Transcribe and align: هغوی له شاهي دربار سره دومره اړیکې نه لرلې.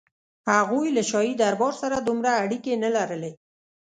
هغوی 0.51 0.87
له 0.97 1.01
شاهي 1.09 1.33
دربار 1.41 1.73
سره 1.81 1.95
دومره 2.07 2.31
اړیکې 2.43 2.73
نه 2.83 2.89
لرلې. 2.95 3.31